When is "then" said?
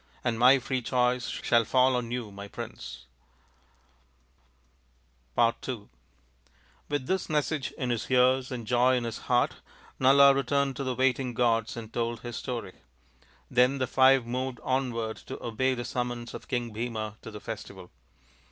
13.51-13.77